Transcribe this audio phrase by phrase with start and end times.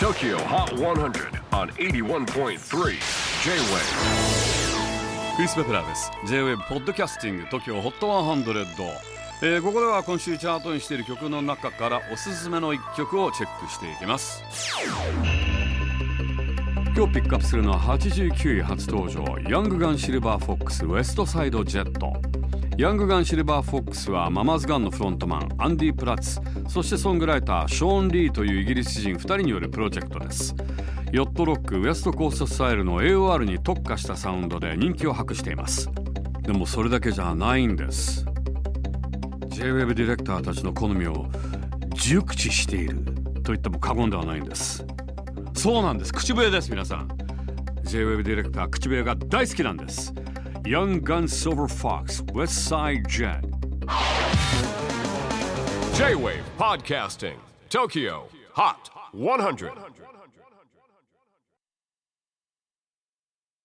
[0.00, 2.56] TOKYO HOT 100 on 81.3 J-WAVE
[5.36, 6.10] クリス・ペプラーです。
[6.26, 8.64] J-WAVE ポッドキャスティング TOKYO HOT 100、
[9.42, 14.42] えーここでは今週チャートインしている曲の中からおすすめの一曲をチェックしていきます。
[16.96, 30.54] 今日ピックアップするのは89位初登場 Young Gun Silver Fox West Side Jet Young Gun Silver Fox は Mamas Gun のフロントマンアンディ・プラッツそしてソングライターショーン・リーというイギリス人2人によるプロジェクトです。
[31.12, 35.90] ヨットロックウエストコーストスタイルの AOR に特化したサウンドで人気を博しています。
[36.40, 38.24] でもそれだけじゃないんです。
[39.48, 41.26] J-WAVE ディレクターたちの好みを
[41.92, 43.04] 熟知している
[43.44, 44.86] と言っても過言ではないんです。
[45.52, 46.14] そうなんです。
[46.14, 47.08] 口笛です皆さん。
[47.82, 50.14] J-WAVE ディレクター口笛が大好きなんです。
[50.66, 53.44] Young Gun Silver Fox West Side Jet.
[55.94, 57.38] J-WAVE PODCASTING
[57.70, 59.72] TOKYO HOT 100